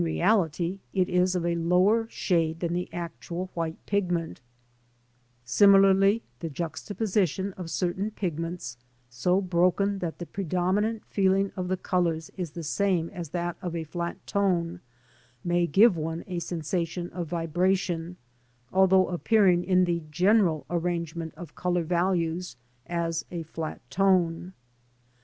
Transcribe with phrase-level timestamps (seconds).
[0.03, 4.41] reality it is of a lower shade than the actual white pigment
[5.45, 8.77] Similarly the juxtaposition of certain pigments,
[9.11, 13.75] so broken that the predominant feeling of the colours is the same as that of
[13.75, 14.79] a flat tone,
[15.43, 18.17] may give one a sensation of vibration,
[18.73, 22.55] although appearing in the general arrangement of colour values
[22.87, 24.53] as a flat tone.